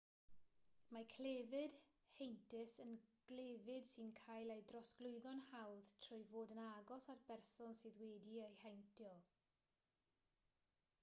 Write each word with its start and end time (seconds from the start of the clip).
mae 0.95 1.05
clefyd 1.15 1.75
heintus 2.19 2.73
yn 2.83 2.95
glefyd 3.31 3.85
sy'n 3.91 4.15
cael 4.21 4.53
ei 4.55 4.65
drosglwyddo'n 4.73 5.43
hawdd 5.51 5.93
trwy 6.07 6.25
fod 6.31 6.55
yn 6.57 6.63
agos 6.65 7.07
at 7.17 7.23
berson 7.31 7.79
sydd 7.83 8.01
wedi'i 8.07 8.51
heintio 8.65 9.13